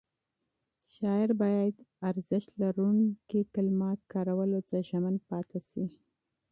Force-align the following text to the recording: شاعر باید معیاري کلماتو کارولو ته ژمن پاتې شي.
شاعر 0.93 1.29
باید 1.41 1.75
معیاري 2.01 3.41
کلماتو 3.55 4.05
کارولو 4.13 4.59
ته 4.69 4.77
ژمن 4.87 5.15
پاتې 5.29 5.59
شي. 5.69 5.85